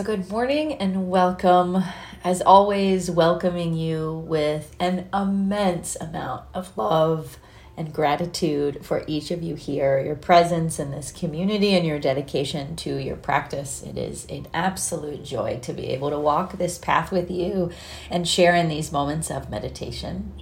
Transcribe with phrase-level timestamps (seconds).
[0.00, 1.84] So, good morning and welcome.
[2.24, 7.36] As always, welcoming you with an immense amount of love
[7.76, 12.76] and gratitude for each of you here, your presence in this community, and your dedication
[12.76, 13.82] to your practice.
[13.82, 17.70] It is an absolute joy to be able to walk this path with you
[18.08, 20.32] and share in these moments of meditation.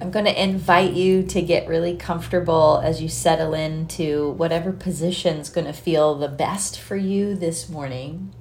[0.00, 5.38] I'm going to invite you to get really comfortable as you settle into whatever position
[5.38, 8.32] is going to feel the best for you this morning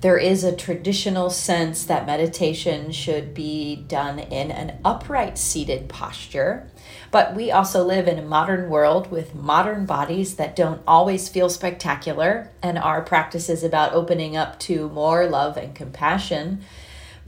[0.00, 6.70] there is a traditional sense that meditation should be done in an upright seated posture.
[7.10, 11.48] But we also live in a modern world with modern bodies that don't always feel
[11.48, 16.60] spectacular, and our practice is about opening up to more love and compassion,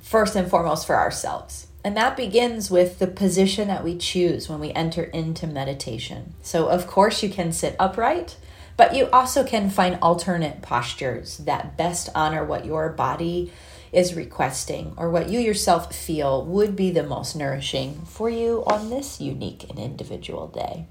[0.00, 1.66] first and foremost for ourselves.
[1.82, 6.34] And that begins with the position that we choose when we enter into meditation.
[6.42, 8.36] So, of course, you can sit upright
[8.80, 13.52] but you also can find alternate postures that best honor what your body
[13.92, 18.88] is requesting or what you yourself feel would be the most nourishing for you on
[18.88, 20.86] this unique and individual day.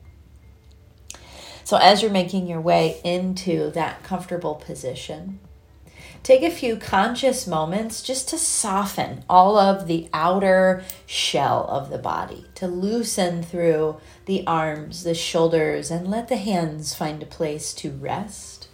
[1.64, 5.40] So, as you're making your way into that comfortable position,
[6.22, 11.98] take a few conscious moments just to soften all of the outer shell of the
[11.98, 13.98] body, to loosen through
[14.30, 18.68] the arms, the shoulders, and let the hands find a place to rest.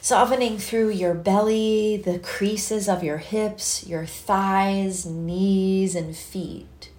[0.00, 6.92] Softening through your belly, the creases of your hips, your thighs, knees, and feet.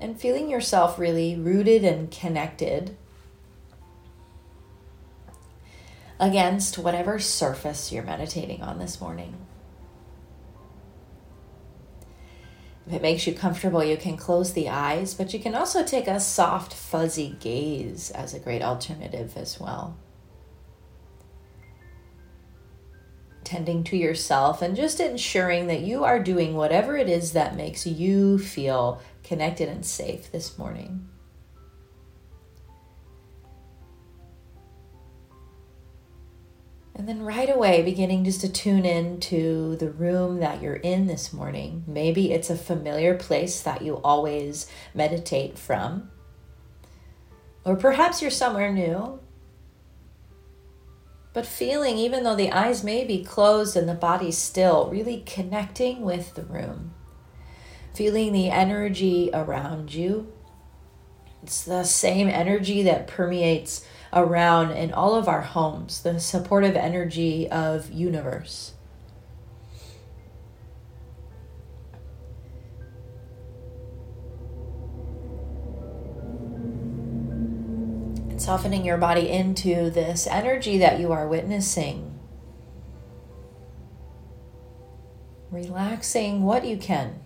[0.00, 2.96] And feeling yourself really rooted and connected
[6.18, 9.34] against whatever surface you're meditating on this morning.
[12.90, 16.08] If it makes you comfortable, you can close the eyes, but you can also take
[16.08, 19.96] a soft, fuzzy gaze as a great alternative as well.
[23.44, 27.86] Tending to yourself and just ensuring that you are doing whatever it is that makes
[27.86, 31.08] you feel connected and safe this morning.
[37.00, 41.06] And then right away, beginning just to tune in to the room that you're in
[41.06, 41.82] this morning.
[41.86, 46.10] Maybe it's a familiar place that you always meditate from.
[47.64, 49.18] Or perhaps you're somewhere new.
[51.32, 56.02] But feeling, even though the eyes may be closed and the body still, really connecting
[56.02, 56.92] with the room.
[57.94, 60.30] Feeling the energy around you.
[61.42, 67.48] It's the same energy that permeates around in all of our homes, the supportive energy
[67.50, 68.74] of universe.
[78.40, 82.18] softening your body into this energy that you are witnessing.
[85.50, 87.20] Relaxing what you can.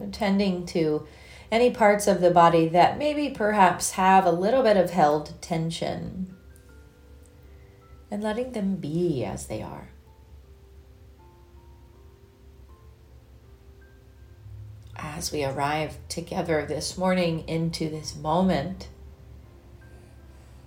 [0.00, 1.06] Attending to
[1.50, 6.34] any parts of the body that maybe perhaps have a little bit of held tension
[8.10, 9.90] and letting them be as they are.
[14.96, 18.88] As we arrive together this morning into this moment,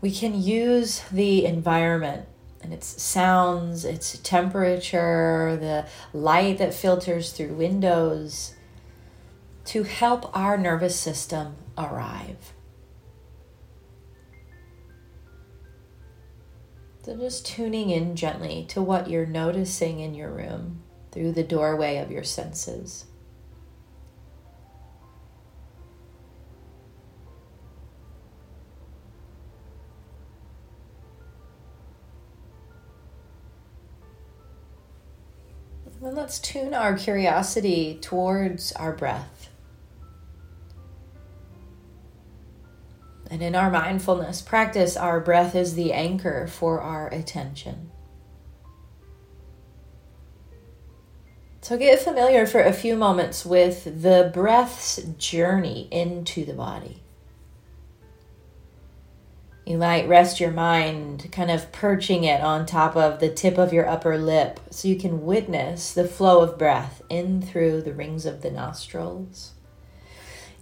[0.01, 2.27] we can use the environment
[2.61, 5.85] and its sounds, its temperature, the
[6.17, 8.52] light that filters through windows
[9.65, 12.53] to help our nervous system arrive.
[17.03, 20.81] So, just tuning in gently to what you're noticing in your room
[21.11, 23.05] through the doorway of your senses.
[36.03, 39.42] And let's tune our curiosity towards our breath.
[43.33, 47.89] And in our mindfulness practice, our breath is the anchor for our attention.
[51.61, 57.01] So get familiar for a few moments with the breath's journey into the body.
[59.65, 63.73] You might rest your mind, kind of perching it on top of the tip of
[63.73, 68.27] your upper lip so you can witness the flow of breath in through the rings
[68.27, 69.53] of the nostrils,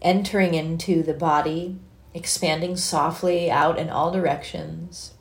[0.02, 1.78] entering into the body
[2.14, 5.14] expanding softly out in all directions.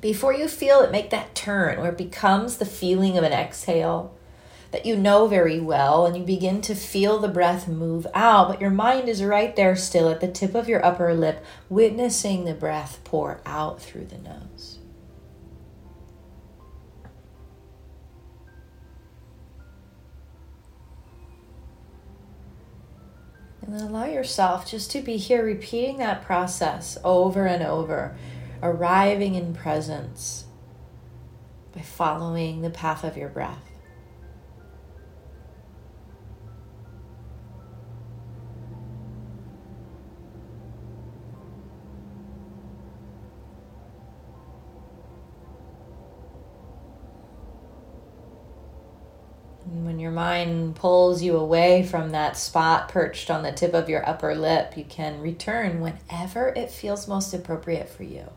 [0.00, 4.14] Before you feel it make that turn where it becomes the feeling of an exhale,
[4.70, 8.60] that you know very well, and you begin to feel the breath move out, but
[8.60, 12.54] your mind is right there still at the tip of your upper lip, witnessing the
[12.54, 14.77] breath pour out through the nose.
[23.68, 28.16] And allow yourself just to be here, repeating that process over and over,
[28.62, 30.46] arriving in presence
[31.74, 33.67] by following the path of your breath.
[50.00, 54.34] Your mind pulls you away from that spot perched on the tip of your upper
[54.34, 58.30] lip, you can return whenever it feels most appropriate for you.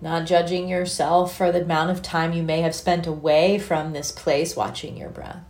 [0.00, 4.10] Not judging yourself for the amount of time you may have spent away from this
[4.10, 5.44] place watching your breath.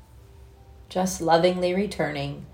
[0.89, 2.45] Just lovingly returning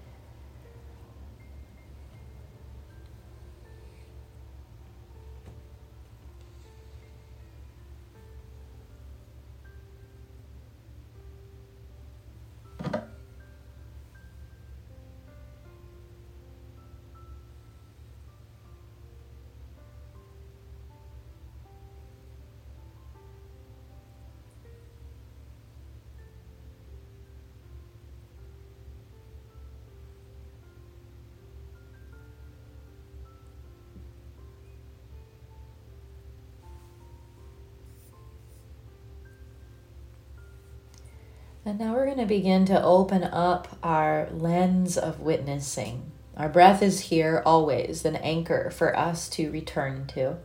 [41.69, 46.13] And now we're going to begin to open up our lens of witnessing.
[46.35, 50.39] Our breath is here always, an anchor for us to return to.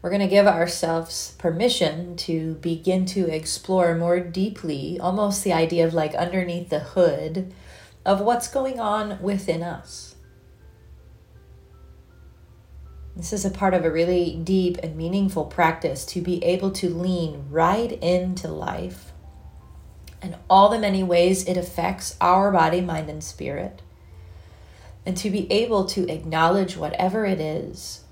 [0.00, 5.86] We're going to give ourselves permission to begin to explore more deeply, almost the idea
[5.86, 7.52] of like underneath the hood
[8.06, 10.14] of what's going on within us.
[13.14, 16.88] This is a part of a really deep and meaningful practice to be able to
[16.88, 19.12] lean right into life
[20.22, 23.82] and all the many ways it affects our body, mind, and spirit.
[25.04, 28.02] And to be able to acknowledge whatever it is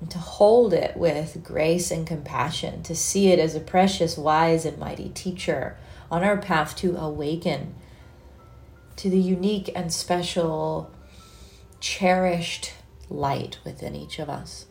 [0.00, 4.64] and to hold it with grace and compassion, to see it as a precious, wise,
[4.64, 5.76] and mighty teacher
[6.10, 7.74] on our path to awaken
[8.96, 10.90] to the unique and special,
[11.80, 12.72] cherished
[13.08, 14.66] light within each of us.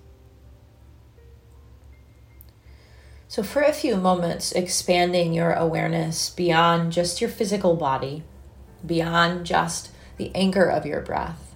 [3.34, 8.24] So, for a few moments, expanding your awareness beyond just your physical body,
[8.86, 11.56] beyond just the anchor of your breath.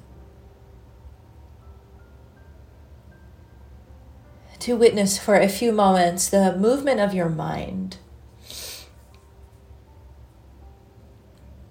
[4.58, 7.98] To witness for a few moments the movement of your mind.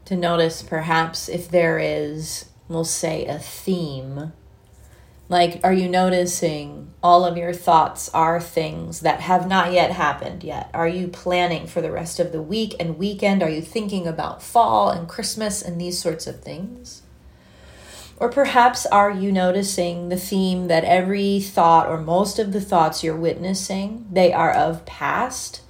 [0.04, 4.32] To notice perhaps if there is, we'll say, a theme
[5.28, 10.44] like, are you noticing all of your thoughts are things that have not yet happened
[10.44, 10.70] yet?
[10.72, 13.42] Are you planning for the rest of the week and weekend?
[13.42, 17.02] Are you thinking about fall and Christmas and these sorts of things?
[18.18, 23.04] Or perhaps are you noticing the theme that every thought or most of the thoughts
[23.04, 25.60] you're witnessing, they are of past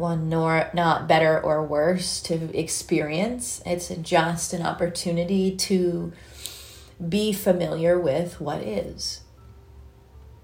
[0.00, 3.62] one nor not better or worse to experience.
[3.64, 6.12] It's just an opportunity to
[7.08, 9.20] be familiar with what is.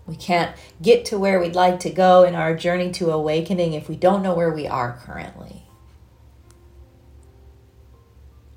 [0.07, 3.89] We can't get to where we'd like to go in our journey to awakening if
[3.89, 5.65] we don't know where we are currently.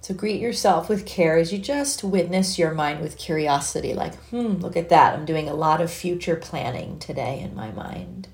[0.02, 4.54] So greet yourself with care as you just witness your mind with curiosity, like, hmm,
[4.54, 5.14] look at that.
[5.14, 8.28] I'm doing a lot of future planning today in my mind.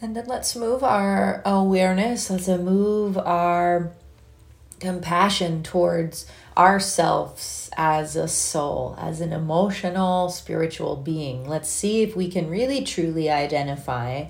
[0.00, 3.92] And then let's move our awareness, let's move our
[4.78, 6.26] compassion towards
[6.56, 11.48] ourselves as a soul, as an emotional, spiritual being.
[11.48, 14.26] Let's see if we can really truly identify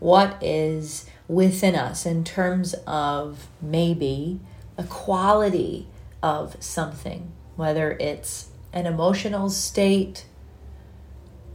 [0.00, 4.40] what is within us in terms of maybe
[4.76, 5.86] a quality
[6.22, 10.26] of something, whether it's an emotional state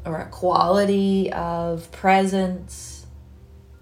[0.05, 3.00] or a quality of presence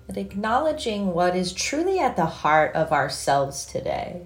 [0.10, 4.26] but acknowledging what is truly at the heart of ourselves today.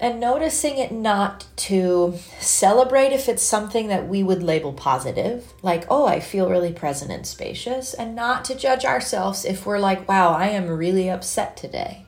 [0.00, 5.86] and noticing it not to celebrate if it's something that we would label positive, like,
[5.88, 10.08] oh, I feel really present and spacious, and not to judge ourselves if we're like,
[10.08, 12.06] wow, I am really upset today.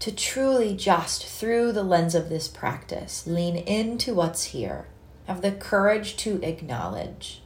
[0.00, 4.88] To truly just through the lens of this practice, lean into what's here,
[5.28, 7.42] have the courage to acknowledge,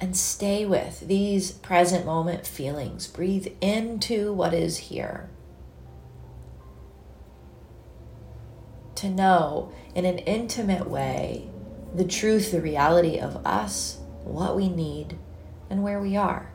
[0.00, 3.06] and stay with these present moment feelings.
[3.06, 5.28] Breathe into what is here
[9.00, 11.48] to know in an intimate way
[11.94, 15.18] the truth, the reality of us, what we need,
[15.68, 16.52] and where we are.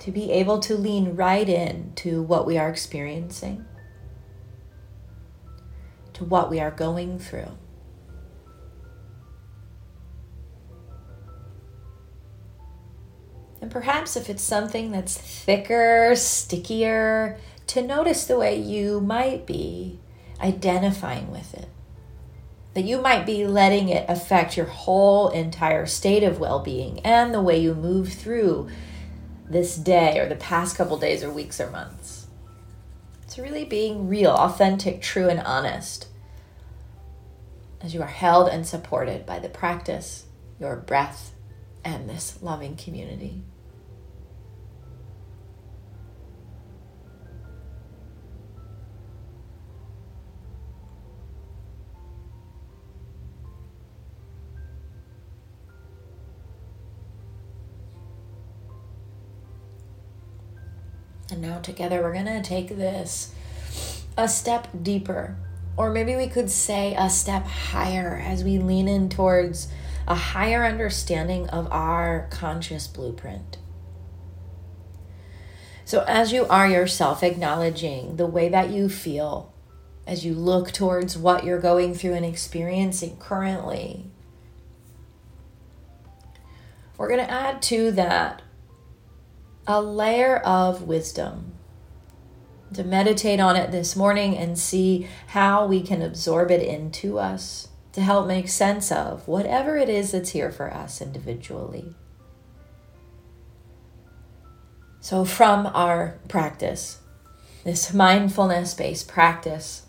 [0.00, 3.64] To be able to lean right in to what we are experiencing,
[6.14, 7.56] to what we are going through.
[13.66, 19.98] And perhaps if it's something that's thicker, stickier, to notice the way you might be
[20.40, 21.68] identifying with it.
[22.74, 27.34] That you might be letting it affect your whole entire state of well being and
[27.34, 28.68] the way you move through
[29.50, 32.28] this day or the past couple days or weeks or months.
[33.24, 36.06] It's really being real, authentic, true, and honest
[37.80, 40.26] as you are held and supported by the practice,
[40.60, 41.32] your breath,
[41.84, 43.42] and this loving community.
[61.36, 63.34] And now together we're going to take this
[64.16, 65.36] a step deeper.
[65.76, 69.68] Or maybe we could say a step higher as we lean in towards
[70.08, 73.58] a higher understanding of our conscious blueprint.
[75.84, 79.52] So, as you are yourself acknowledging the way that you feel,
[80.06, 84.06] as you look towards what you're going through and experiencing currently,
[86.96, 88.40] we're going to add to that
[89.66, 91.52] a layer of wisdom.
[92.74, 97.68] To meditate on it this morning and see how we can absorb it into us
[97.92, 101.94] to help make sense of whatever it is that's here for us individually.
[105.00, 106.98] So, from our practice,
[107.64, 109.86] this mindfulness based practice,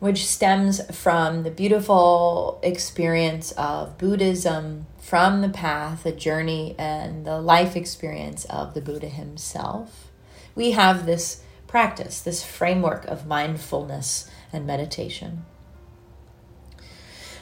[0.00, 7.40] which stems from the beautiful experience of Buddhism from the path, the journey, and the
[7.40, 10.10] life experience of the Buddha himself,
[10.56, 15.44] we have this practice, this framework of mindfulness and meditation.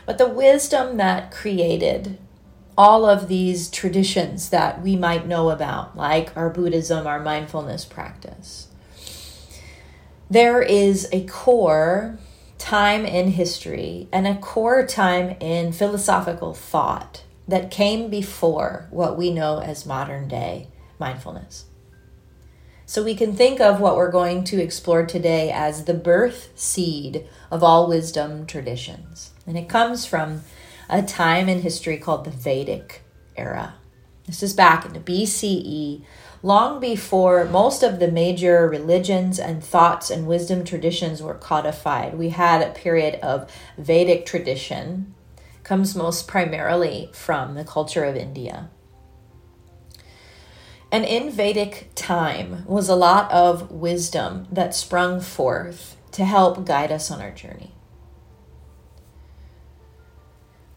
[0.04, 2.18] But the wisdom that created
[2.76, 8.68] all of these traditions that we might know about, like our Buddhism, our mindfulness practice,
[10.28, 12.18] there is a core
[12.59, 19.30] time in history and a core time in philosophical thought that came before what we
[19.30, 21.66] know as modern day mindfulness.
[22.86, 27.26] So we can think of what we're going to explore today as the birth seed
[27.50, 29.32] of all wisdom traditions.
[29.46, 30.42] And it comes from
[30.90, 33.02] a time in history called the Vedic
[33.36, 33.74] era.
[34.26, 36.02] This is back in the BCE,
[36.42, 42.16] long before most of the major religions and thoughts and wisdom traditions were codified.
[42.16, 45.14] We had a period of Vedic tradition
[45.64, 48.71] comes most primarily from the culture of India.
[50.92, 56.92] And in Vedic time was a lot of wisdom that sprung forth to help guide
[56.92, 57.75] us on our journey.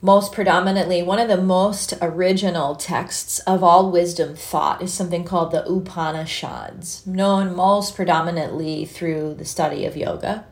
[0.01, 5.51] Most predominantly, one of the most original texts of all wisdom thought is something called
[5.51, 10.46] the Upanishads, known most predominantly through the study of yoga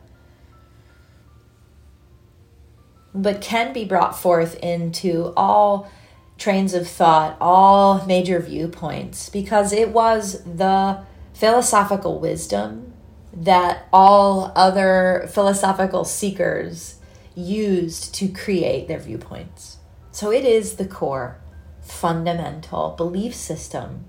[3.22, 5.90] but can be brought forth into all
[6.38, 10.98] trains of thought, all major viewpoints, because it was the
[11.32, 12.92] philosophical wisdom
[13.32, 16.96] that all other philosophical seekers
[17.34, 19.78] used to create their viewpoints.
[20.10, 21.38] So it is the core,
[21.82, 24.06] fundamental belief system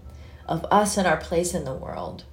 [0.47, 2.23] of us and our place in the world.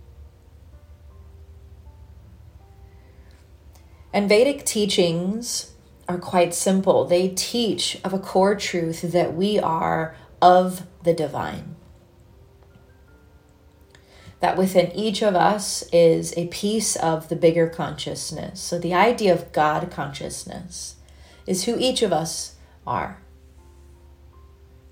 [4.12, 5.73] And Vedic teachings
[6.08, 7.04] are quite simple.
[7.04, 11.76] They teach of a core truth that we are of the divine.
[14.40, 18.60] That within each of us is a piece of the bigger consciousness.
[18.60, 20.96] So, the idea of God consciousness
[21.46, 22.56] is who each of us
[22.86, 23.22] are.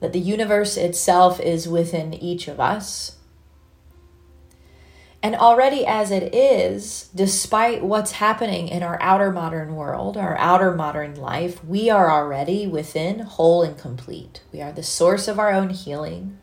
[0.01, 3.19] That the universe itself is within each of us.
[5.23, 10.73] And already as it is, despite what's happening in our outer modern world, our outer
[10.73, 14.41] modern life, we are already within whole and complete.
[14.53, 16.39] We are the source of our own healing.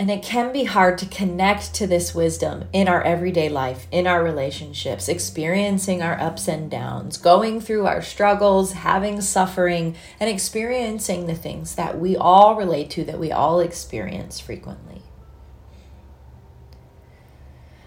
[0.00, 4.06] And it can be hard to connect to this wisdom in our everyday life, in
[4.06, 11.26] our relationships, experiencing our ups and downs, going through our struggles, having suffering, and experiencing
[11.26, 15.02] the things that we all relate to, that we all experience frequently.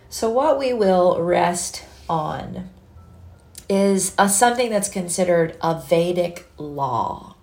[0.07, 2.69] So, what we will rest on
[3.67, 7.37] is a, something that's considered a Vedic law.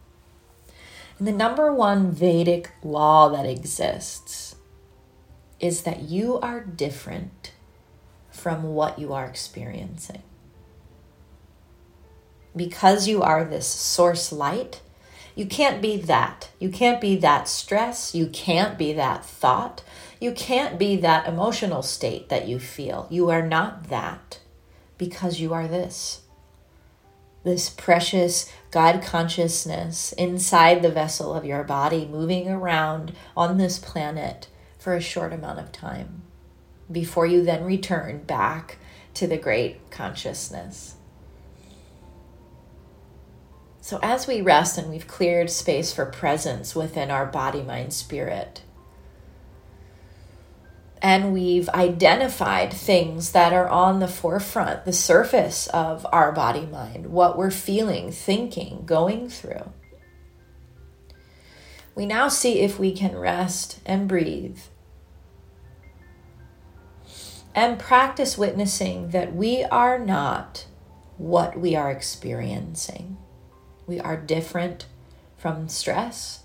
[1.19, 4.50] And the number one Vedic law that exists
[5.61, 7.53] is that you are different
[8.31, 10.23] from what you are experiencing.
[12.57, 14.81] Because you are this source light,
[15.35, 16.51] you can't be that.
[16.59, 18.15] You can't be that stress.
[18.15, 19.83] You can't be that thought.
[20.21, 23.07] You can't be that emotional state that you feel.
[23.11, 24.41] You are not that
[24.99, 26.23] because you are this.
[27.43, 34.49] This precious God consciousness inside the vessel of your body, moving around on this planet
[34.81, 36.23] for a short amount of time
[36.91, 38.79] before you then return back
[39.15, 40.97] to the great consciousness.
[43.83, 48.63] So, as we rest and we've cleared space for presence within our body, mind, spirit,
[51.03, 57.07] and we've identified things that are on the forefront, the surface of our body, mind,
[57.07, 59.73] what we're feeling, thinking, going through
[61.95, 64.59] we now see if we can rest and breathe
[67.55, 70.67] and practice witnessing that we are not
[71.19, 73.17] what we are experiencing.
[73.87, 74.87] We are different
[75.37, 76.45] from stress.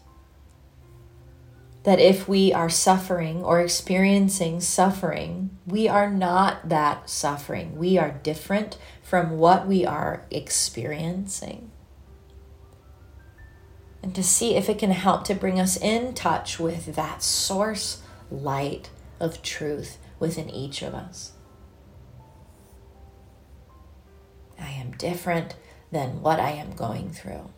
[1.84, 7.78] That if we are suffering or experiencing suffering, we are not that suffering.
[7.78, 11.72] We are different from what we are experiencing
[14.06, 18.04] and to see if it can help to bring us in touch with that source
[18.30, 21.32] light of truth within each of us.
[24.60, 25.56] I am different
[25.92, 27.50] than what I am going through.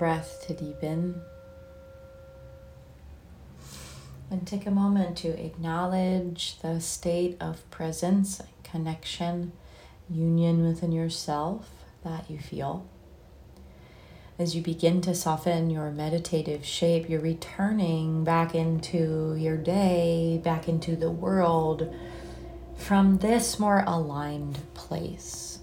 [0.00, 1.20] Breath to deepen.
[4.30, 9.52] And take a moment to acknowledge the state of presence, connection,
[10.08, 11.68] union within yourself
[12.02, 12.86] that you feel.
[14.38, 20.66] As you begin to soften your meditative shape, you're returning back into your day, back
[20.66, 21.94] into the world
[22.74, 25.59] from this more aligned place.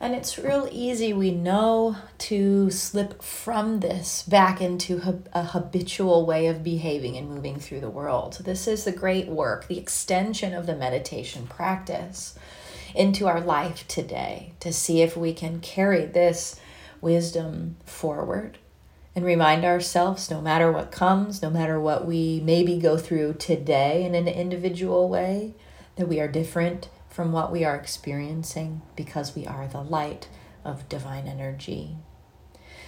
[0.00, 6.46] And it's real easy, we know, to slip from this back into a habitual way
[6.46, 8.38] of behaving and moving through the world.
[8.44, 12.38] This is the great work, the extension of the meditation practice
[12.94, 16.60] into our life today to see if we can carry this
[17.00, 18.58] wisdom forward
[19.16, 24.04] and remind ourselves no matter what comes, no matter what we maybe go through today
[24.04, 25.54] in an individual way,
[25.96, 30.28] that we are different from what we are experiencing because we are the light
[30.64, 31.96] of divine energy.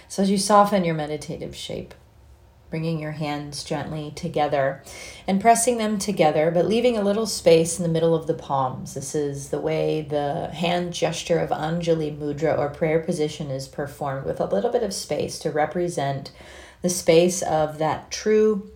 [0.07, 1.93] So, as you soften your meditative shape,
[2.69, 4.81] bringing your hands gently together
[5.27, 8.93] and pressing them together, but leaving a little space in the middle of the palms.
[8.93, 14.25] This is the way the hand gesture of Anjali Mudra or prayer position is performed
[14.25, 16.31] with a little bit of space to represent
[16.81, 18.71] the space of that true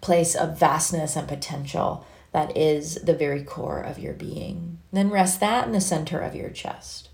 [0.00, 4.78] place of vastness and potential that is the very core of your being.
[4.92, 7.08] Then rest that in the center of your chest.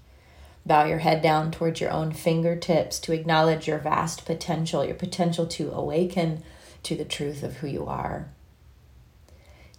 [0.66, 5.46] Bow your head down towards your own fingertips to acknowledge your vast potential, your potential
[5.46, 6.42] to awaken
[6.84, 8.28] to the truth of who you are.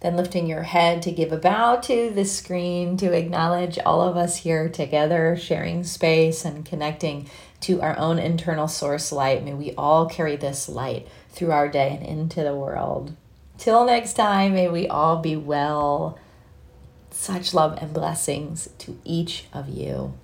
[0.00, 4.16] Then lifting your head to give a bow to the screen to acknowledge all of
[4.16, 7.28] us here together, sharing space and connecting
[7.62, 9.42] to our own internal source light.
[9.42, 13.16] May we all carry this light through our day and into the world.
[13.58, 16.18] Till next time, may we all be well.
[17.10, 20.14] Such love and blessings to each of you.